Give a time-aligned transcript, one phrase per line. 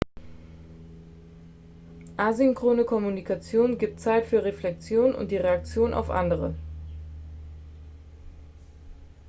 [2.17, 6.55] asynchrone kommunikation gibt zeit für reflexion und die reaktion auf andere